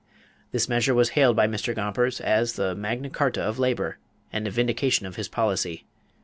[0.51, 1.75] This measure was hailed by Mr.
[1.75, 3.99] Gompers as the "Magna Carta of Labor"
[4.33, 5.85] and a vindication of his policy.